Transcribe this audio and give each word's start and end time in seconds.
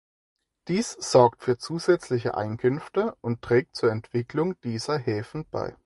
Dies 0.67 0.93
sorgt 0.93 1.43
für 1.43 1.59
zusätzliche 1.59 2.35
Einkünfte 2.35 3.15
und 3.21 3.43
trägt 3.43 3.75
zur 3.75 3.91
Entwicklung 3.91 4.59
dieser 4.61 4.97
Häfen 4.97 5.45
bei. 5.51 5.75